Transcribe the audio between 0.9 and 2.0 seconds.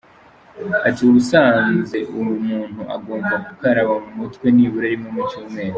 “ubusanze